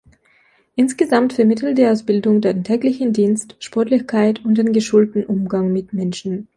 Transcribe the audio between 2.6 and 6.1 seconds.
täglichen Dienst, Sportlichkeit und den geschulten Umgang mit